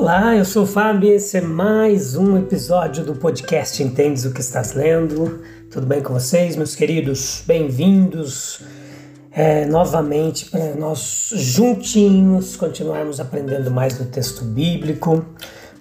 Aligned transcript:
Olá, 0.00 0.36
eu 0.36 0.44
sou 0.44 0.62
o 0.62 0.66
Fábio 0.66 1.10
e 1.10 1.14
esse 1.14 1.38
é 1.38 1.40
mais 1.40 2.14
um 2.14 2.38
episódio 2.38 3.04
do 3.04 3.16
podcast 3.16 3.82
Entendes 3.82 4.24
o 4.24 4.32
que 4.32 4.40
estás 4.40 4.72
lendo. 4.72 5.42
Tudo 5.72 5.88
bem 5.88 6.00
com 6.00 6.12
vocês, 6.12 6.54
meus 6.54 6.76
queridos? 6.76 7.42
Bem-vindos 7.44 8.62
é, 9.32 9.66
novamente 9.66 10.48
para 10.48 10.76
nós 10.76 11.30
juntinhos 11.34 12.54
continuarmos 12.54 13.18
aprendendo 13.18 13.72
mais 13.72 13.98
do 13.98 14.04
texto 14.04 14.44
bíblico. 14.44 15.26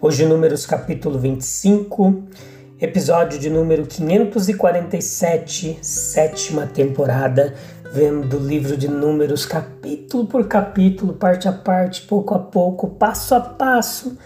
Hoje, 0.02 0.26
Números 0.26 0.66
capítulo 0.66 1.20
25, 1.20 2.24
episódio 2.82 3.38
de 3.38 3.52
número 3.52 3.86
547, 3.86 5.78
sétima 5.80 6.66
temporada 6.66 7.54
vendo 7.92 8.38
o 8.38 8.40
livro 8.40 8.78
de 8.78 8.88
Números 8.88 9.46
capítulo 9.46 10.26
por 10.26 10.48
capítulo, 10.48 11.14
parte 11.14 11.48
a 11.48 11.54
parte, 11.54 12.02
pouco 12.04 12.36
a 12.36 12.40
pouco, 12.40 12.88
passo 12.88 13.36
a 13.36 13.40
passo. 13.40 14.18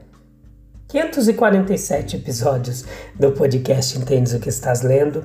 547 0.88 2.16
episódios 2.16 2.84
do 3.18 3.32
podcast 3.32 3.98
Entendes 3.98 4.34
o 4.34 4.38
que 4.38 4.48
estás 4.48 4.82
lendo 4.82 5.24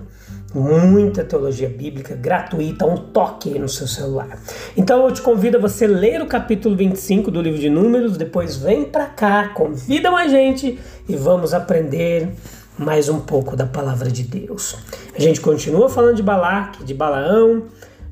muita 0.54 1.24
teologia 1.24 1.70
bíblica 1.70 2.16
gratuita, 2.16 2.86
um 2.86 2.98
toque 2.98 3.58
no 3.58 3.70
seu 3.70 3.88
celular. 3.88 4.40
Então 4.76 5.06
eu 5.06 5.14
te 5.14 5.22
convido 5.22 5.58
a 5.58 5.60
você 5.60 5.88
ler 5.88 6.22
o 6.22 6.28
capítulo 6.28 6.76
25 6.76 7.32
do 7.32 7.42
livro 7.42 7.60
de 7.60 7.70
Números, 7.70 8.18
depois 8.18 8.58
vem 8.58 8.86
para 8.86 9.06
cá, 9.06 9.50
convida 9.50 10.12
mais 10.12 10.32
gente 10.32 10.80
e 11.08 11.16
vamos 11.16 11.54
aprender 11.54 12.30
mais 12.78 13.10
um 13.10 13.20
pouco 13.20 13.56
da 13.56 13.66
palavra 13.66 14.12
de 14.12 14.24
Deus. 14.24 14.78
A 15.16 15.22
gente 15.22 15.40
continua 15.40 15.90
falando 15.90 16.16
de 16.16 16.24
Balaque, 16.24 16.84
de 16.84 16.94
Balaão, 16.94 17.64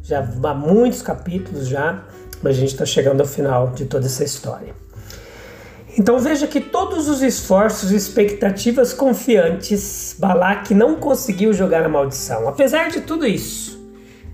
já 0.03 0.19
há 0.19 0.53
muitos 0.53 1.01
capítulos 1.01 1.67
já, 1.67 2.03
mas 2.41 2.55
a 2.55 2.59
gente 2.59 2.73
está 2.73 2.85
chegando 2.85 3.21
ao 3.21 3.27
final 3.27 3.69
de 3.69 3.85
toda 3.85 4.05
essa 4.05 4.23
história. 4.23 4.73
Então 5.99 6.17
veja 6.17 6.47
que 6.47 6.61
todos 6.61 7.09
os 7.09 7.21
esforços 7.21 7.91
e 7.91 7.95
expectativas 7.97 8.93
confiantes, 8.93 10.15
Balaque 10.17 10.73
não 10.73 10.95
conseguiu 10.95 11.51
jogar 11.51 11.83
a 11.83 11.89
maldição. 11.89 12.47
Apesar 12.47 12.89
de 12.89 13.01
tudo 13.01 13.27
isso, 13.27 13.77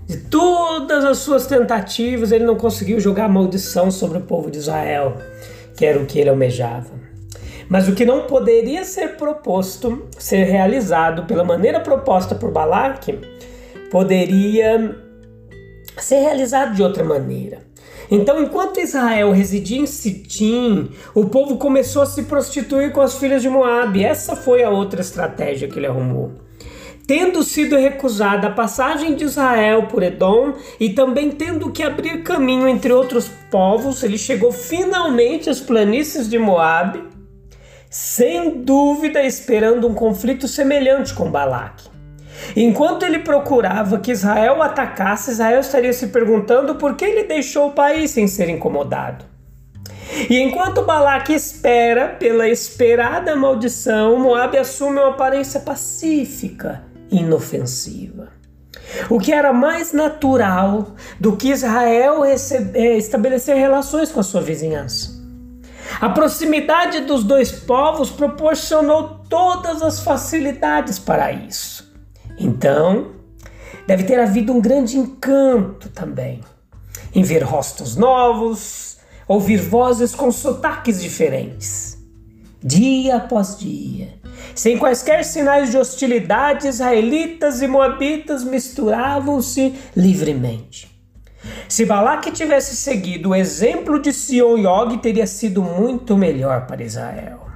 de 0.06 0.16
todas 0.16 1.04
as 1.04 1.18
suas 1.18 1.44
tentativas, 1.48 2.30
ele 2.30 2.44
não 2.44 2.54
conseguiu 2.54 3.00
jogar 3.00 3.24
a 3.24 3.28
maldição 3.28 3.90
sobre 3.90 4.18
o 4.18 4.20
povo 4.20 4.48
de 4.48 4.58
Israel, 4.58 5.16
que 5.76 5.84
era 5.84 5.98
o 5.98 6.06
que 6.06 6.20
ele 6.20 6.30
almejava. 6.30 6.92
Mas 7.68 7.88
o 7.88 7.96
que 7.96 8.04
não 8.04 8.28
poderia 8.28 8.84
ser 8.84 9.16
proposto, 9.16 10.06
ser 10.16 10.44
realizado 10.44 11.24
pela 11.24 11.42
maneira 11.42 11.80
proposta 11.80 12.36
por 12.36 12.52
Balaque, 12.52 13.18
poderia 13.90 14.96
ser 15.98 16.20
realizado 16.20 16.76
de 16.76 16.82
outra 16.84 17.02
maneira. 17.02 17.65
Então, 18.10 18.42
enquanto 18.42 18.80
Israel 18.80 19.32
residia 19.32 19.78
em 19.78 19.86
Sitim, 19.86 20.90
o 21.14 21.26
povo 21.26 21.56
começou 21.56 22.02
a 22.02 22.06
se 22.06 22.24
prostituir 22.24 22.92
com 22.92 23.00
as 23.00 23.18
filhas 23.18 23.42
de 23.42 23.48
Moabe. 23.48 24.04
Essa 24.04 24.36
foi 24.36 24.62
a 24.62 24.70
outra 24.70 25.00
estratégia 25.00 25.68
que 25.68 25.78
ele 25.78 25.86
arrumou. 25.86 26.32
Tendo 27.06 27.44
sido 27.44 27.76
recusada 27.76 28.48
a 28.48 28.52
passagem 28.52 29.14
de 29.14 29.24
Israel 29.24 29.84
por 29.84 30.02
Edom 30.02 30.54
e 30.80 30.90
também 30.90 31.30
tendo 31.30 31.70
que 31.70 31.84
abrir 31.84 32.24
caminho 32.24 32.66
entre 32.66 32.92
outros 32.92 33.30
povos, 33.48 34.02
ele 34.02 34.18
chegou 34.18 34.50
finalmente 34.50 35.48
às 35.48 35.60
planícies 35.60 36.28
de 36.28 36.36
Moabe, 36.36 37.04
sem 37.88 38.62
dúvida 38.62 39.22
esperando 39.22 39.86
um 39.86 39.94
conflito 39.94 40.48
semelhante 40.48 41.14
com 41.14 41.30
Balaque. 41.30 41.95
Enquanto 42.54 43.04
ele 43.04 43.20
procurava 43.20 43.98
que 43.98 44.12
Israel 44.12 44.62
atacasse, 44.62 45.30
Israel 45.30 45.60
estaria 45.60 45.92
se 45.92 46.08
perguntando 46.08 46.76
por 46.76 46.94
que 46.94 47.04
ele 47.04 47.24
deixou 47.24 47.68
o 47.68 47.72
país 47.72 48.10
sem 48.10 48.26
ser 48.26 48.48
incomodado. 48.48 49.24
E 50.30 50.40
enquanto 50.40 50.82
Balaque 50.82 51.34
espera 51.34 52.08
pela 52.08 52.48
esperada 52.48 53.34
maldição, 53.36 54.18
Moabe 54.18 54.56
assume 54.56 54.98
uma 54.98 55.10
aparência 55.10 55.60
pacífica, 55.60 56.84
inofensiva. 57.10 58.28
O 59.10 59.18
que 59.18 59.32
era 59.32 59.52
mais 59.52 59.92
natural 59.92 60.94
do 61.18 61.36
que 61.36 61.50
Israel 61.50 62.22
receber, 62.22 62.78
é, 62.78 62.96
estabelecer 62.96 63.56
relações 63.56 64.10
com 64.10 64.20
a 64.20 64.22
sua 64.22 64.40
vizinhança. 64.40 65.16
A 66.00 66.08
proximidade 66.08 67.00
dos 67.00 67.24
dois 67.24 67.50
povos 67.50 68.10
proporcionou 68.10 69.20
todas 69.28 69.82
as 69.82 70.00
facilidades 70.00 70.98
para 70.98 71.32
isso. 71.32 71.85
Então, 72.38 73.12
deve 73.86 74.04
ter 74.04 74.20
havido 74.20 74.52
um 74.52 74.60
grande 74.60 74.98
encanto 74.98 75.88
também 75.88 76.40
em 77.14 77.22
ver 77.22 77.42
rostos 77.42 77.96
novos, 77.96 78.98
ouvir 79.26 79.58
vozes 79.58 80.14
com 80.14 80.30
sotaques 80.30 81.00
diferentes. 81.00 81.96
Dia 82.62 83.16
após 83.16 83.56
dia, 83.58 84.14
sem 84.54 84.76
quaisquer 84.76 85.24
sinais 85.24 85.70
de 85.70 85.78
hostilidade, 85.78 86.66
israelitas 86.66 87.62
e 87.62 87.66
moabitas 87.66 88.42
misturavam-se 88.42 89.74
livremente. 89.96 90.90
Se 91.68 91.84
Balaque 91.84 92.30
tivesse 92.30 92.76
seguido 92.76 93.30
o 93.30 93.34
exemplo 93.34 94.00
de 94.00 94.12
Sion 94.12 94.58
e 94.58 94.66
Og, 94.66 94.98
teria 94.98 95.26
sido 95.26 95.62
muito 95.62 96.16
melhor 96.16 96.66
para 96.66 96.82
Israel. 96.82 97.46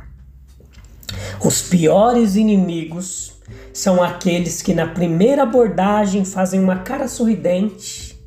Os 1.45 1.63
piores 1.63 2.37
inimigos 2.37 3.40
são 3.73 4.03
aqueles 4.03 4.63
que 4.63 4.75
na 4.75 4.87
primeira 4.87 5.43
abordagem 5.43 6.25
fazem 6.25 6.61
uma 6.61 6.79
cara 6.79 7.09
sorridente 7.09 8.19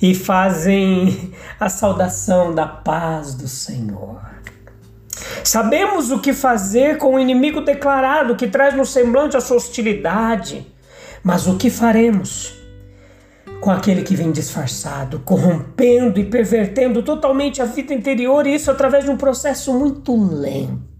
e 0.00 0.14
fazem 0.14 1.32
a 1.58 1.68
saudação 1.68 2.54
da 2.54 2.66
paz 2.66 3.34
do 3.34 3.48
Senhor. 3.48 4.20
Sabemos 5.42 6.10
o 6.10 6.18
que 6.18 6.32
fazer 6.32 6.98
com 6.98 7.14
o 7.14 7.18
inimigo 7.18 7.60
declarado 7.60 8.36
que 8.36 8.48
traz 8.48 8.74
no 8.74 8.84
semblante 8.84 9.36
a 9.36 9.40
sua 9.40 9.56
hostilidade, 9.56 10.66
mas 11.22 11.46
o 11.46 11.56
que 11.56 11.70
faremos 11.70 12.54
com 13.60 13.70
aquele 13.70 14.02
que 14.02 14.14
vem 14.14 14.30
disfarçado, 14.30 15.20
corrompendo 15.20 16.20
e 16.20 16.24
pervertendo 16.24 17.02
totalmente 17.02 17.62
a 17.62 17.64
vida 17.64 17.94
interior, 17.94 18.46
e 18.46 18.54
isso 18.54 18.70
através 18.70 19.04
de 19.04 19.10
um 19.10 19.16
processo 19.16 19.72
muito 19.72 20.14
lento? 20.14 20.93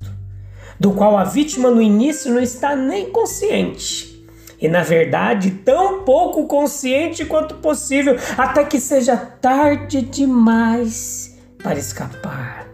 Do 0.78 0.92
qual 0.92 1.16
a 1.16 1.24
vítima 1.24 1.70
no 1.70 1.80
início 1.80 2.32
não 2.32 2.40
está 2.40 2.76
nem 2.76 3.10
consciente. 3.10 4.14
E 4.60 4.68
na 4.68 4.82
verdade, 4.82 5.50
tão 5.50 6.04
pouco 6.04 6.46
consciente 6.46 7.24
quanto 7.24 7.56
possível, 7.56 8.16
até 8.36 8.64
que 8.64 8.80
seja 8.80 9.16
tarde 9.16 10.00
demais 10.02 11.36
para 11.62 11.78
escapar. 11.78 12.66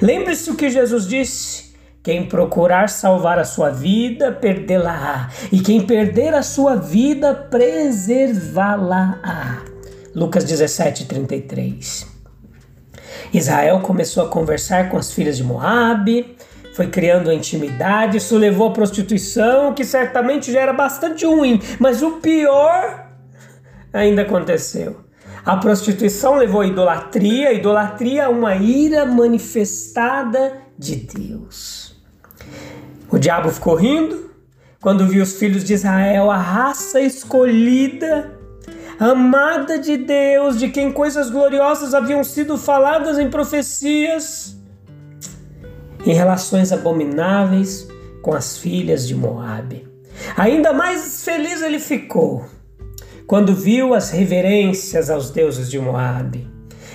Lembre-se 0.00 0.50
o 0.50 0.54
que 0.54 0.70
Jesus 0.70 1.06
disse: 1.06 1.74
quem 2.02 2.26
procurar 2.26 2.88
salvar 2.88 3.38
a 3.38 3.44
sua 3.44 3.70
vida, 3.70 4.30
perdê-la-á, 4.32 5.30
e 5.50 5.60
quem 5.60 5.80
perder 5.80 6.34
a 6.34 6.42
sua 6.42 6.76
vida, 6.76 7.34
preservá-la-á. 7.34 8.54
Lucas 10.14 10.44
17, 10.44 11.06
33. 11.06 12.06
Israel 13.32 13.80
começou 13.80 14.22
a 14.24 14.28
conversar 14.28 14.90
com 14.90 14.96
as 14.96 15.12
filhas 15.12 15.36
de 15.36 15.42
Moabe, 15.42 16.36
foi 16.74 16.88
criando 16.88 17.32
intimidade, 17.32 18.16
isso 18.16 18.36
levou 18.36 18.68
à 18.68 18.72
prostituição, 18.72 19.72
que 19.72 19.84
certamente 19.84 20.50
já 20.50 20.60
era 20.60 20.72
bastante 20.72 21.24
ruim, 21.24 21.62
mas 21.78 22.02
o 22.02 22.16
pior 22.16 23.10
ainda 23.92 24.22
aconteceu. 24.22 25.04
A 25.46 25.56
prostituição 25.56 26.34
levou 26.34 26.62
à 26.62 26.66
idolatria, 26.66 27.50
a 27.50 27.52
idolatria 27.52 28.26
a 28.26 28.28
uma 28.28 28.56
ira 28.56 29.06
manifestada 29.06 30.62
de 30.76 30.96
Deus. 30.96 31.96
O 33.08 33.18
diabo 33.20 33.50
ficou 33.50 33.76
rindo 33.76 34.30
quando 34.80 35.06
viu 35.06 35.22
os 35.22 35.38
filhos 35.38 35.62
de 35.62 35.74
Israel, 35.74 36.28
a 36.28 36.36
raça 36.36 37.00
escolhida, 37.00 38.36
amada 38.98 39.78
de 39.78 39.96
Deus, 39.96 40.58
de 40.58 40.70
quem 40.70 40.90
coisas 40.90 41.30
gloriosas 41.30 41.94
haviam 41.94 42.24
sido 42.24 42.58
faladas 42.58 43.16
em 43.16 43.30
profecias, 43.30 44.56
em 46.06 46.12
relações 46.12 46.72
abomináveis 46.72 47.88
com 48.22 48.32
as 48.32 48.58
filhas 48.58 49.06
de 49.06 49.14
Moabe. 49.14 49.86
Ainda 50.36 50.72
mais 50.72 51.24
feliz 51.24 51.62
ele 51.62 51.78
ficou 51.78 52.44
quando 53.26 53.54
viu 53.54 53.94
as 53.94 54.10
reverências 54.10 55.08
aos 55.08 55.30
deuses 55.30 55.70
de 55.70 55.78
Moabe, 55.78 56.46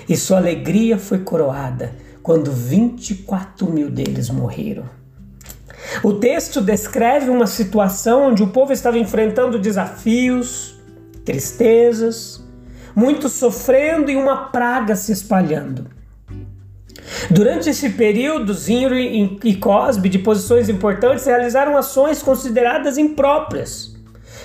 e 0.08 0.16
sua 0.16 0.38
alegria 0.38 0.98
foi 0.98 1.20
coroada 1.20 1.94
quando 2.22 2.52
24 2.52 3.70
mil 3.72 3.90
deles 3.90 4.30
morreram. 4.30 4.86
O 6.04 6.14
texto 6.14 6.62
descreve 6.62 7.30
uma 7.30 7.48
situação 7.48 8.30
onde 8.30 8.44
o 8.44 8.48
povo 8.48 8.72
estava 8.72 9.00
enfrentando 9.00 9.58
desafios, 9.58 10.80
tristezas, 11.26 12.44
muitos 12.96 13.34
sofrendo 13.34 14.12
e 14.12 14.16
uma 14.16 14.50
praga 14.50 14.96
se 14.96 15.12
espalhando. 15.12 15.88
Durante 17.30 17.70
esse 17.70 17.92
período, 17.92 18.54
Zinro 18.54 18.96
e 18.96 19.56
Cosbe, 19.56 20.10
de 20.10 20.20
posições 20.20 20.70
importantes, 20.70 21.26
realizaram 21.26 21.78
ações 21.78 22.22
consideradas 22.22 22.98
impróprias. 22.98 23.96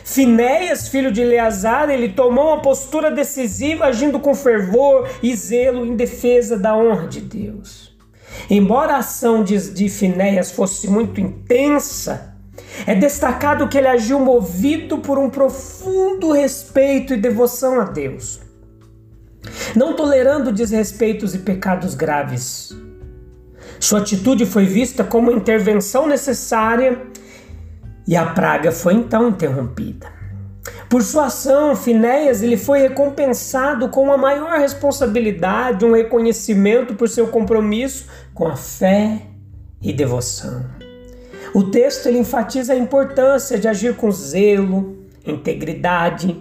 Finéias, 0.05 0.89
filho 0.89 1.11
de 1.11 1.23
Eleazar, 1.23 1.89
ele 1.89 2.11
tomou 2.11 2.49
uma 2.49 2.61
postura 2.61 3.11
decisiva, 3.11 3.87
agindo 3.87 4.21
com 4.21 4.35
fervor 4.35 5.09
e 5.23 5.35
zelo 5.35 5.87
em 5.87 5.97
defesa 5.97 6.59
da 6.59 6.77
honra 6.77 7.07
de 7.07 7.23
Deus. 7.23 7.97
Embora 8.51 8.95
a 8.95 8.99
ação 8.99 9.43
de, 9.43 9.73
de 9.73 9.89
Finéias 9.89 10.51
fosse 10.51 10.89
muito 10.91 11.21
intensa, 11.21 12.35
é 12.87 12.95
destacado 12.95 13.67
que 13.69 13.79
ele 13.79 13.89
agiu 13.89 14.21
movido 14.21 14.99
por 14.99 15.19
um 15.19 15.31
profundo 15.31 16.33
respeito 16.33 17.15
e 17.15 17.17
devoção 17.17 17.81
a 17.81 17.85
Deus, 17.85 18.41
não 19.77 19.95
tolerando 19.95 20.53
desrespeitos 20.53 21.35
e 21.35 21.39
pecados 21.39 21.95
graves. 21.95 22.77
Sua 23.81 24.01
atitude 24.01 24.47
foi 24.47 24.65
vista 24.65 25.03
como 25.05 25.31
intervenção 25.31 26.07
necessária 26.07 27.03
e 28.07 28.17
a 28.17 28.27
praga 28.27 28.71
foi 28.71 28.95
então 28.95 29.29
interrompida. 29.29 30.13
Por 30.89 31.03
sua 31.03 31.27
ação, 31.27 31.75
Finéias 31.75 32.43
ele 32.43 32.57
foi 32.57 32.81
recompensado 32.81 33.89
com 33.89 34.05
uma 34.05 34.17
maior 34.17 34.59
responsabilidade, 34.59 35.85
um 35.85 35.93
reconhecimento 35.93 36.95
por 36.95 37.09
seu 37.09 37.29
compromisso 37.29 38.07
com 38.33 38.47
a 38.47 38.57
fé 38.57 39.23
e 39.83 39.93
devoção. 39.93 40.65
O 41.55 41.65
texto 41.65 42.07
ele 42.07 42.19
enfatiza 42.19 42.73
a 42.73 42.77
importância 42.77 43.59
de 43.59 43.69
agir 43.69 43.97
com 43.97 44.11
zelo, 44.11 44.97
integridade, 45.27 46.37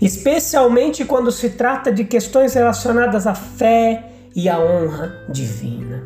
especialmente 0.00 1.04
quando 1.04 1.30
se 1.30 1.50
trata 1.50 1.92
de 1.92 2.04
questões 2.04 2.54
relacionadas 2.54 3.26
à 3.26 3.34
fé 3.34 4.10
e 4.34 4.48
à 4.48 4.58
honra 4.58 5.24
divina. 5.28 6.02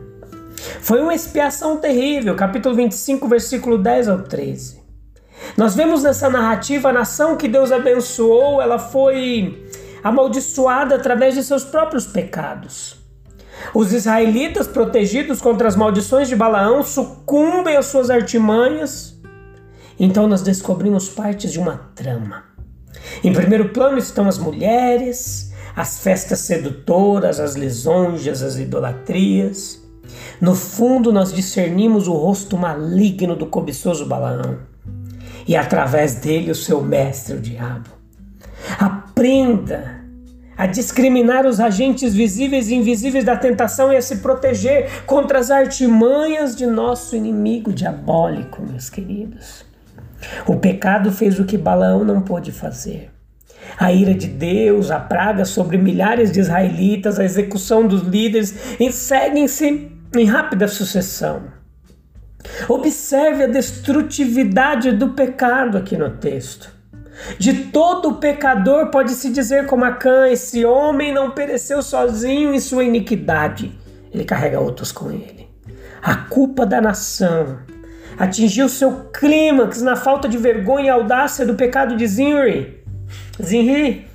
Foi 0.80 1.00
uma 1.00 1.14
expiação 1.14 1.76
terrível, 1.78 2.34
capítulo 2.34 2.74
25, 2.74 3.28
versículo 3.28 3.78
10 3.78 4.08
ao 4.08 4.22
13. 4.22 4.78
Nós 5.56 5.74
vemos 5.74 6.02
nessa 6.02 6.28
narrativa 6.28 6.88
a 6.88 6.92
nação 6.92 7.36
que 7.36 7.48
Deus 7.48 7.72
abençoou, 7.72 8.60
ela 8.60 8.78
foi 8.78 9.66
amaldiçoada 10.02 10.94
através 10.94 11.34
de 11.34 11.42
seus 11.42 11.64
próprios 11.64 12.06
pecados. 12.06 12.96
Os 13.74 13.92
israelitas, 13.92 14.66
protegidos 14.66 15.40
contra 15.40 15.66
as 15.66 15.76
maldições 15.76 16.28
de 16.28 16.36
Balaão, 16.36 16.82
sucumbem 16.82 17.76
às 17.76 17.86
suas 17.86 18.08
artimanhas. 18.08 19.16
Então 19.98 20.26
nós 20.26 20.42
descobrimos 20.42 21.08
partes 21.08 21.52
de 21.52 21.58
uma 21.58 21.90
trama. 21.94 22.47
Em 23.22 23.32
primeiro 23.32 23.70
plano 23.70 23.98
estão 23.98 24.28
as 24.28 24.38
mulheres, 24.38 25.52
as 25.74 26.00
festas 26.00 26.40
sedutoras, 26.40 27.40
as 27.40 27.54
lisonjas, 27.54 28.42
as 28.42 28.58
idolatrias. 28.58 29.82
No 30.40 30.54
fundo, 30.54 31.12
nós 31.12 31.32
discernimos 31.32 32.08
o 32.08 32.12
rosto 32.12 32.56
maligno 32.56 33.36
do 33.36 33.46
cobiçoso 33.46 34.06
Balaão 34.06 34.58
e 35.46 35.56
através 35.56 36.14
dele 36.14 36.50
o 36.50 36.54
seu 36.54 36.82
mestre, 36.82 37.34
o 37.34 37.40
diabo. 37.40 37.88
Aprenda 38.78 39.98
a 40.56 40.66
discriminar 40.66 41.46
os 41.46 41.60
agentes 41.60 42.12
visíveis 42.12 42.68
e 42.68 42.74
invisíveis 42.74 43.24
da 43.24 43.36
tentação 43.36 43.92
e 43.92 43.96
a 43.96 44.02
se 44.02 44.16
proteger 44.16 45.04
contra 45.06 45.38
as 45.38 45.50
artimanhas 45.52 46.56
de 46.56 46.66
nosso 46.66 47.14
inimigo 47.14 47.72
diabólico, 47.72 48.60
meus 48.60 48.90
queridos. 48.90 49.67
O 50.46 50.56
pecado 50.56 51.12
fez 51.12 51.38
o 51.38 51.44
que 51.44 51.56
Balaão 51.56 52.04
não 52.04 52.20
pôde 52.20 52.52
fazer. 52.52 53.10
A 53.78 53.92
ira 53.92 54.14
de 54.14 54.26
Deus, 54.26 54.90
a 54.90 54.98
praga 54.98 55.44
sobre 55.44 55.76
milhares 55.76 56.32
de 56.32 56.40
israelitas, 56.40 57.18
a 57.18 57.24
execução 57.24 57.86
dos 57.86 58.02
líderes 58.02 58.54
seguem-se 58.90 59.92
em 60.16 60.24
rápida 60.24 60.66
sucessão. 60.66 61.42
Observe 62.68 63.44
a 63.44 63.48
destrutividade 63.48 64.92
do 64.92 65.10
pecado 65.10 65.76
aqui 65.76 65.96
no 65.96 66.10
texto. 66.10 66.72
De 67.38 67.52
todo 67.64 68.14
pecador 68.14 68.90
pode-se 68.90 69.30
dizer 69.30 69.66
como 69.66 69.84
Acã, 69.84 70.28
esse 70.28 70.64
homem 70.64 71.12
não 71.12 71.32
pereceu 71.32 71.82
sozinho 71.82 72.54
em 72.54 72.60
sua 72.60 72.84
iniquidade, 72.84 73.76
ele 74.12 74.24
carrega 74.24 74.60
outros 74.60 74.92
com 74.92 75.10
ele. 75.10 75.48
A 76.00 76.14
culpa 76.14 76.64
da 76.64 76.80
nação 76.80 77.58
atingiu 78.18 78.68
seu 78.68 79.10
clímax 79.12 79.80
na 79.80 79.94
falta 79.94 80.28
de 80.28 80.36
vergonha 80.36 80.86
e 80.86 80.90
audácia 80.90 81.46
do 81.46 81.54
pecado 81.54 81.96
de 81.96 82.06
Zinri. 82.06 82.82
Zinri, 83.40 84.08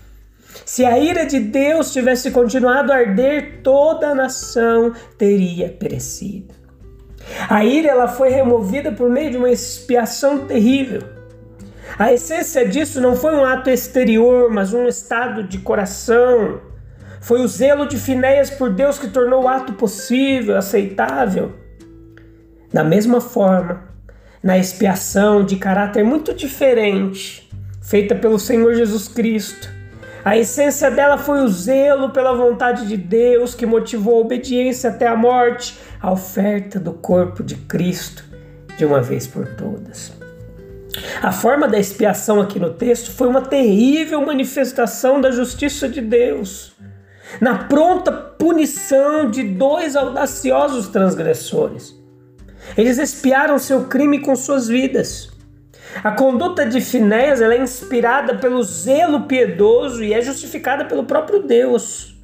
se 0.65 0.85
a 0.85 0.97
ira 0.99 1.25
de 1.25 1.39
Deus 1.39 1.91
tivesse 1.93 2.31
continuado 2.31 2.91
a 2.91 2.95
arder, 2.95 3.61
toda 3.63 4.09
a 4.09 4.15
nação 4.15 4.93
teria 5.17 5.69
perecido. 5.69 6.53
A 7.49 7.63
ira 7.63 7.89
ela 7.89 8.07
foi 8.07 8.29
removida 8.29 8.91
por 8.91 9.09
meio 9.09 9.31
de 9.31 9.37
uma 9.37 9.49
expiação 9.49 10.45
terrível. 10.45 11.01
A 11.97 12.11
essência 12.11 12.67
disso 12.67 12.99
não 12.99 13.15
foi 13.15 13.35
um 13.35 13.45
ato 13.45 13.69
exterior, 13.69 14.51
mas 14.51 14.73
um 14.73 14.87
estado 14.87 15.43
de 15.43 15.59
coração. 15.59 16.59
Foi 17.21 17.41
o 17.41 17.47
zelo 17.47 17.87
de 17.87 17.97
Finéias 17.97 18.49
por 18.49 18.69
Deus 18.69 18.97
que 18.97 19.07
tornou 19.07 19.43
o 19.43 19.47
ato 19.47 19.73
possível, 19.73 20.57
aceitável. 20.57 21.53
Da 22.73 22.83
mesma 22.83 23.21
forma, 23.21 23.92
na 24.43 24.57
expiação 24.57 25.45
de 25.45 25.55
caráter 25.55 26.03
muito 26.03 26.33
diferente, 26.33 27.49
feita 27.81 28.13
pelo 28.13 28.37
Senhor 28.37 28.73
Jesus 28.73 29.07
Cristo, 29.07 29.69
a 30.25 30.37
essência 30.37 30.89
dela 30.89 31.17
foi 31.17 31.43
o 31.43 31.49
zelo 31.49 32.09
pela 32.09 32.33
vontade 32.33 32.87
de 32.87 32.95
Deus 32.95 33.55
que 33.55 33.65
motivou 33.65 34.17
a 34.17 34.21
obediência 34.21 34.89
até 34.89 35.07
a 35.07 35.15
morte, 35.15 35.77
a 36.01 36.11
oferta 36.11 36.79
do 36.79 36.93
corpo 36.93 37.43
de 37.43 37.55
Cristo 37.55 38.23
de 38.77 38.85
uma 38.85 39.01
vez 39.01 39.27
por 39.27 39.45
todas. 39.55 40.13
A 41.21 41.31
forma 41.31 41.67
da 41.67 41.79
expiação 41.79 42.39
aqui 42.39 42.59
no 42.59 42.73
texto 42.73 43.11
foi 43.11 43.27
uma 43.27 43.41
terrível 43.41 44.25
manifestação 44.25 45.19
da 45.19 45.31
justiça 45.31 45.89
de 45.89 45.99
Deus, 45.99 46.73
na 47.41 47.57
pronta 47.65 48.11
punição 48.11 49.29
de 49.29 49.43
dois 49.43 49.95
audaciosos 49.95 50.87
transgressores. 50.87 52.02
Eles 52.77 52.97
expiaram 52.97 53.57
seu 53.59 53.85
crime 53.85 54.19
com 54.19 54.35
suas 54.35 54.67
vidas. 54.67 55.31
A 56.03 56.11
conduta 56.11 56.65
de 56.65 56.81
Finéias 56.81 57.41
é 57.41 57.57
inspirada 57.57 58.35
pelo 58.35 58.63
zelo 58.63 59.21
piedoso 59.21 60.03
e 60.03 60.13
é 60.13 60.21
justificada 60.21 60.85
pelo 60.85 61.03
próprio 61.03 61.43
Deus. 61.43 62.15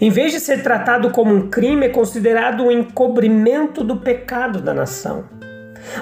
Em 0.00 0.10
vez 0.10 0.32
de 0.32 0.40
ser 0.40 0.62
tratado 0.62 1.10
como 1.10 1.34
um 1.34 1.48
crime, 1.48 1.86
é 1.86 1.88
considerado 1.88 2.64
um 2.64 2.70
encobrimento 2.70 3.84
do 3.84 3.98
pecado 3.98 4.60
da 4.60 4.74
nação. 4.74 5.24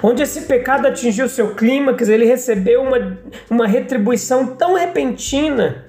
Onde 0.02 0.22
esse 0.22 0.42
pecado 0.42 0.86
atingiu 0.86 1.28
seu 1.28 1.54
clímax, 1.54 2.08
ele 2.08 2.24
recebeu 2.24 2.82
uma, 2.82 3.18
uma 3.48 3.66
retribuição 3.66 4.46
tão 4.46 4.74
repentina 4.74 5.86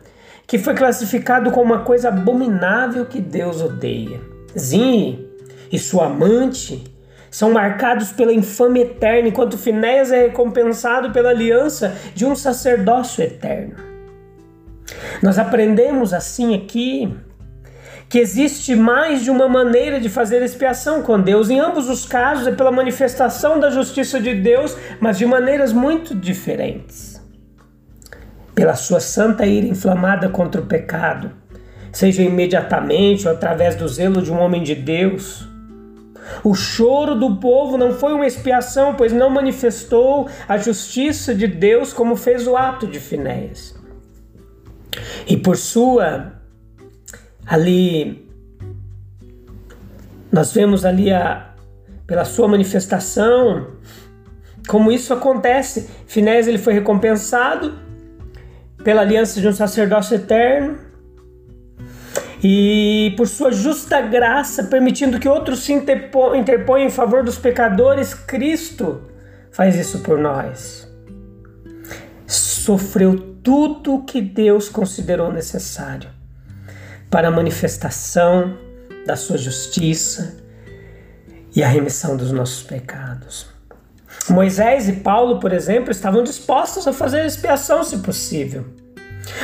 que 0.48 0.58
foi 0.58 0.74
classificado 0.74 1.52
como 1.52 1.74
uma 1.74 1.84
coisa 1.84 2.10
abominável 2.10 3.06
que 3.06 3.22
Deus 3.22 3.62
odeia. 3.62 4.20
Zinri 4.58 5.30
e 5.72 5.80
sua 5.80 6.08
amante 6.08 6.84
são 7.32 7.50
marcados 7.50 8.12
pela 8.12 8.34
infâmia 8.34 8.84
eterna, 8.84 9.30
enquanto 9.30 9.58
Finéias 9.58 10.12
é 10.12 10.24
recompensado 10.24 11.12
pela 11.12 11.30
aliança 11.30 11.96
de 12.14 12.26
um 12.26 12.36
sacerdócio 12.36 13.24
eterno. 13.24 13.76
Nós 15.24 15.40
aprendemos 15.40 16.14
assim 16.14 16.54
aqui 16.54 17.18
que 18.10 18.20
existe 18.20 18.76
mais 18.76 19.24
de 19.24 19.32
uma 19.32 19.48
maneira 19.48 19.98
de 19.98 20.10
fazer 20.10 20.42
expiação 20.44 21.02
com 21.02 21.18
Deus. 21.18 21.50
Em 21.50 21.62
ambos 21.62 21.90
os 21.90 22.06
casos 22.06 22.46
é 22.46 22.52
pela 22.52 22.70
manifestação 22.70 23.58
da 23.58 23.70
justiça 23.70 24.20
de 24.20 24.34
Deus, 24.36 24.76
mas 25.00 25.18
de 25.18 25.26
maneiras 25.26 25.72
muito 25.72 26.14
diferentes. 26.14 27.26
Pela 28.54 28.76
sua 28.76 29.00
santa 29.00 29.46
ira 29.46 29.66
inflamada 29.66 30.28
contra 30.28 30.60
o 30.60 30.66
pecado, 30.66 31.32
seja 31.94 32.22
imediatamente 32.22 33.26
ou 33.26 33.34
através 33.34 33.76
do 33.76 33.88
zelo 33.88 34.22
de 34.22 34.30
um 34.30 34.38
homem 34.38 34.62
de 34.62 34.76
Deus, 34.76 35.50
O 36.44 36.54
choro 36.54 37.16
do 37.16 37.36
povo 37.38 37.78
não 37.78 37.94
foi 37.94 38.14
uma 38.14 38.28
expiação, 38.28 38.96
pois 38.96 39.12
não 39.12 39.30
manifestou 39.30 40.30
a 40.48 40.58
justiça 40.58 41.34
de 41.34 41.48
Deus 41.48 41.94
como 41.94 42.16
fez 42.16 42.48
o 42.48 42.56
ato 42.56 42.88
de 42.88 43.00
Finéias. 43.00 43.76
E 45.28 45.38
por 45.38 45.58
sua 45.58 46.34
ali 47.46 48.30
nós 50.32 50.54
vemos 50.54 50.86
ali 50.86 51.12
a 51.12 51.50
pela 52.08 52.26
sua 52.26 52.48
manifestação 52.48 53.68
como 54.68 54.92
isso 54.92 55.14
acontece. 55.14 55.90
Finéias 56.06 56.48
ele 56.48 56.58
foi 56.58 56.74
recompensado 56.74 57.74
pela 58.84 59.02
aliança 59.02 59.40
de 59.40 59.48
um 59.48 59.54
sacerdócio 59.54 60.16
eterno 60.16 60.91
e 62.44 63.14
por 63.16 63.28
sua 63.28 63.52
justa 63.52 64.02
graça, 64.02 64.64
permitindo 64.64 65.20
que 65.20 65.30
outros 65.30 65.60
se 65.60 65.74
interponham 65.74 66.88
em 66.88 66.90
favor 66.90 67.24
dos 67.24 67.38
pecadores, 67.38 68.14
Cristo 68.16 69.02
faz 69.52 69.76
isso 69.76 70.00
por 70.00 70.18
nós. 70.18 70.90
Sofreu 72.26 73.38
tudo 73.44 73.96
o 73.96 74.04
que 74.04 74.22
Deus 74.22 74.70
considerou 74.70 75.32
necessário 75.32 76.10
para 77.10 77.28
a 77.28 77.32
manifestação 77.32 78.58
da 79.06 79.16
sua 79.16 79.38
justiça 79.38 80.38
e 81.56 81.62
a 81.62 81.68
remissão 81.68 82.16
dos 82.18 82.32
nossos 82.32 82.64
pecados. 82.64 83.48
Moisés 84.30 84.88
e 84.88 84.94
Paulo, 84.94 85.40
por 85.40 85.52
exemplo, 85.52 85.92
estavam 85.92 86.24
dispostos 86.24 86.88
a 86.88 86.94
fazer 86.94 87.26
expiação 87.26 87.84
se 87.84 88.00
possível. 88.00 88.66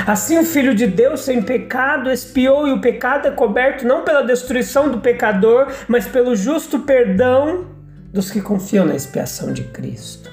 Assim, 0.05 0.37
o 0.37 0.43
Filho 0.43 0.73
de 0.73 0.87
Deus, 0.87 1.21
sem 1.21 1.41
pecado, 1.41 2.11
expiou, 2.11 2.67
e 2.67 2.71
o 2.71 2.81
pecado 2.81 3.27
é 3.27 3.31
coberto 3.31 3.85
não 3.85 4.03
pela 4.03 4.21
destruição 4.21 4.89
do 4.89 4.99
pecador, 4.99 5.67
mas 5.87 6.07
pelo 6.07 6.35
justo 6.35 6.79
perdão 6.79 7.65
dos 8.11 8.31
que 8.31 8.41
confiam 8.41 8.85
na 8.85 8.95
expiação 8.95 9.51
de 9.51 9.63
Cristo. 9.63 10.31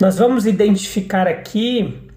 Nós 0.00 0.18
vamos 0.18 0.46
identificar 0.46 1.26
aqui 1.26 2.08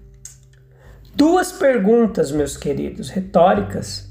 duas 1.14 1.50
perguntas, 1.50 2.30
meus 2.30 2.56
queridos, 2.56 3.08
retóricas, 3.08 4.08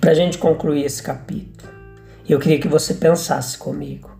para 0.00 0.12
a 0.12 0.14
gente 0.14 0.38
concluir 0.38 0.84
esse 0.84 1.02
capítulo. 1.02 1.70
E 2.28 2.32
eu 2.32 2.38
queria 2.38 2.58
que 2.58 2.68
você 2.68 2.94
pensasse 2.94 3.56
comigo. 3.56 4.16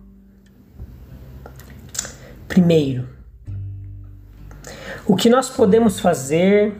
Primeiro, 2.47 3.07
o 5.05 5.15
que 5.15 5.29
nós 5.29 5.49
podemos 5.49 5.99
fazer 5.99 6.73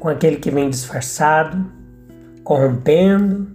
com 0.00 0.08
aquele 0.08 0.36
que 0.36 0.50
vem 0.50 0.70
disfarçado, 0.70 1.64
corrompendo 2.42 3.54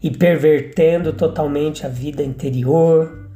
e 0.00 0.10
pervertendo 0.10 1.12
totalmente 1.12 1.84
a 1.84 1.88
vida 1.88 2.22
interior, 2.22 3.28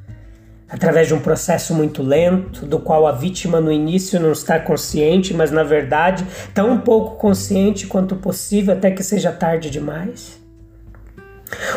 através 0.68 1.08
de 1.08 1.14
um 1.14 1.18
processo 1.18 1.74
muito 1.74 2.02
lento, 2.02 2.64
do 2.64 2.78
qual 2.78 3.06
a 3.06 3.12
vítima 3.12 3.60
no 3.60 3.72
início 3.72 4.20
não 4.20 4.30
está 4.30 4.60
consciente, 4.60 5.34
mas 5.34 5.50
na 5.50 5.64
verdade 5.64 6.24
tão 6.54 6.78
pouco 6.78 7.16
consciente 7.16 7.88
quanto 7.88 8.14
possível 8.14 8.74
até 8.74 8.92
que 8.92 9.02
seja 9.02 9.32
tarde 9.32 9.68
demais. 9.68 10.40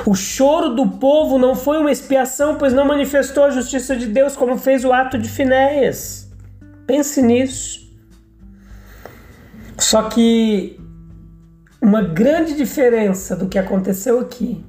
O 0.05 0.13
choro 0.13 0.75
do 0.75 0.87
povo 0.87 1.39
não 1.39 1.55
foi 1.55 1.79
uma 1.79 1.91
expiação, 1.91 2.59
pois 2.59 2.73
não 2.73 2.85
manifestou 2.85 3.45
a 3.45 3.49
justiça 3.49 3.95
de 3.95 4.05
Deus 4.05 4.35
como 4.35 4.55
fez 4.55 4.85
o 4.85 4.93
ato 4.93 5.17
de 5.17 5.27
Finéias. 5.27 6.31
Pense 6.85 7.19
nisso. 7.23 7.82
Só 9.93 10.09
que 10.09 10.81
uma 11.79 12.01
grande 12.01 12.57
diferença 12.57 13.35
do 13.35 13.47
que 13.47 13.59
aconteceu 13.59 14.19
aqui 14.19 14.65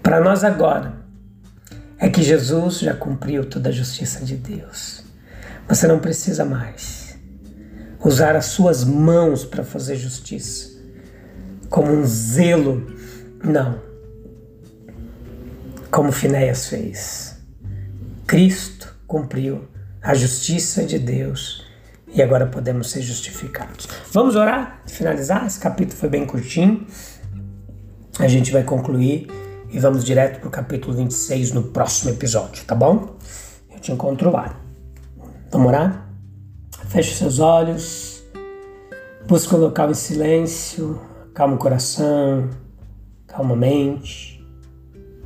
para 0.00 0.20
nós 0.20 0.44
agora 0.44 0.94
é 1.98 2.08
que 2.08 2.22
Jesus 2.22 2.78
já 2.78 2.94
cumpriu 2.94 3.44
toda 3.44 3.70
a 3.70 3.72
justiça 3.72 4.24
de 4.24 4.36
Deus. 4.36 5.02
Você 5.66 5.88
não 5.88 5.98
precisa 5.98 6.44
mais 6.44 7.18
usar 8.04 8.36
as 8.36 8.44
suas 8.44 8.84
mãos 8.84 9.44
para 9.44 9.64
fazer 9.64 9.96
justiça, 9.96 10.80
como 11.68 11.90
um 11.90 12.06
zelo, 12.06 12.86
não. 13.42 13.80
Como 15.90 16.12
Finéias 16.12 16.68
fez. 16.68 17.36
Cristo 18.28 18.94
cumpriu 19.08 19.66
a 20.00 20.14
justiça 20.14 20.84
de 20.84 21.00
Deus 21.00 21.65
e 22.12 22.22
agora 22.22 22.46
podemos 22.46 22.90
ser 22.90 23.02
justificados. 23.02 23.88
Vamos 24.12 24.36
orar, 24.36 24.82
finalizar. 24.86 25.46
Esse 25.46 25.58
capítulo 25.58 25.98
foi 25.98 26.08
bem 26.08 26.24
curtinho. 26.26 26.86
A 28.18 28.28
gente 28.28 28.50
vai 28.50 28.62
concluir 28.62 29.28
e 29.70 29.78
vamos 29.78 30.04
direto 30.04 30.40
para 30.40 30.48
o 30.48 30.50
capítulo 30.50 30.96
26 30.96 31.52
no 31.52 31.64
próximo 31.64 32.10
episódio, 32.10 32.64
tá 32.64 32.74
bom? 32.74 33.16
Eu 33.70 33.78
te 33.80 33.92
encontro 33.92 34.30
lá. 34.30 34.58
Vamos 35.50 35.68
orar? 35.68 36.08
Feche 36.88 37.14
seus 37.14 37.40
olhos, 37.40 38.22
busca 39.26 39.56
o 39.56 39.58
local 39.58 39.90
em 39.90 39.94
silêncio, 39.94 41.00
calma 41.34 41.56
o 41.56 41.58
coração, 41.58 42.48
calma 43.26 43.54
a 43.54 43.56
mente 43.56 44.42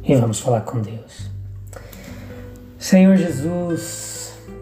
e 0.03 0.17
vamos 0.17 0.41
falar 0.41 0.63
com 0.63 0.81
Deus. 0.81 1.31
Senhor 2.79 3.17
Jesus, 3.17 4.20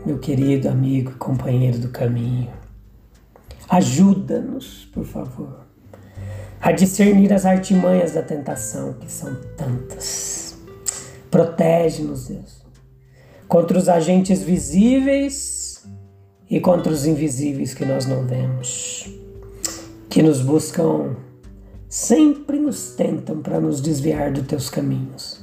meu 0.09 0.19
querido 0.19 0.71
amigo 0.71 1.11
e 1.11 1.15
companheiro 1.17 1.79
do 1.79 1.91
caminho. 1.91 2.50
Ajuda-nos, 3.69 4.87
por 4.87 5.05
favor, 5.05 5.67
a 6.59 6.73
discernir 6.73 7.31
as 7.31 7.45
artimanhas 7.45 8.12
da 8.12 8.23
tentação, 8.23 8.95
que 8.95 9.12
são 9.12 9.37
tantas. 9.55 10.57
Protege-nos, 11.31 12.29
Deus, 12.29 12.65
contra 13.47 13.77
os 13.77 13.87
agentes 13.87 14.43
visíveis 14.43 15.87
e 16.49 16.59
contra 16.59 16.91
os 16.91 17.05
invisíveis 17.05 17.75
que 17.75 17.85
nós 17.85 18.07
não 18.07 18.25
vemos, 18.25 19.15
que 20.09 20.23
nos 20.23 20.41
buscam, 20.41 21.17
sempre 21.87 22.59
nos 22.59 22.95
tentam 22.95 23.43
para 23.43 23.61
nos 23.61 23.83
desviar 23.83 24.33
dos 24.33 24.47
teus 24.47 24.71
caminhos. 24.71 25.38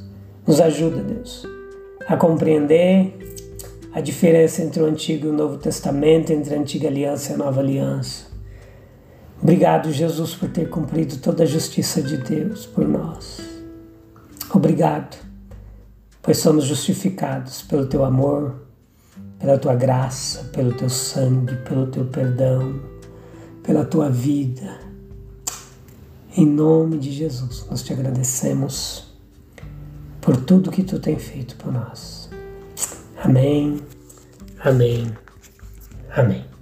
Nos 0.47 0.59
ajuda, 0.59 1.03
Deus, 1.03 1.45
a 2.07 2.17
compreender 2.17 3.24
a 3.95 4.01
diferença 4.01 4.61
entre 4.61 4.83
o 4.83 4.85
Antigo 4.85 5.27
e 5.27 5.29
o 5.29 5.33
Novo 5.33 5.57
Testamento, 5.57 6.33
entre 6.33 6.53
a 6.53 6.59
Antiga 6.59 6.89
Aliança 6.89 7.31
e 7.31 7.35
a 7.35 7.37
Nova 7.37 7.61
Aliança. 7.61 8.25
Obrigado, 9.41 9.89
Jesus, 9.89 10.35
por 10.35 10.49
ter 10.49 10.69
cumprido 10.69 11.15
toda 11.19 11.43
a 11.43 11.45
justiça 11.45 12.01
de 12.01 12.17
Deus 12.17 12.65
por 12.65 12.85
nós. 12.85 13.39
Obrigado, 14.53 15.15
pois 16.21 16.39
somos 16.39 16.65
justificados 16.65 17.61
pelo 17.61 17.85
teu 17.85 18.03
amor, 18.03 18.65
pela 19.39 19.57
tua 19.57 19.75
graça, 19.75 20.43
pelo 20.51 20.73
teu 20.73 20.89
sangue, 20.89 21.55
pelo 21.63 21.87
teu 21.87 22.03
perdão, 22.03 22.77
pela 23.63 23.85
tua 23.85 24.09
vida. 24.09 24.77
Em 26.35 26.45
nome 26.45 26.97
de 26.97 27.13
Jesus, 27.13 27.65
nós 27.71 27.81
te 27.81 27.93
agradecemos 27.93 29.15
por 30.19 30.35
tudo 30.35 30.69
que 30.69 30.83
tu 30.83 30.99
tem 30.99 31.17
feito 31.17 31.55
por 31.55 31.71
nós. 31.71 32.24
Amém, 33.23 33.81
amém, 34.63 35.11
amém. 36.15 36.54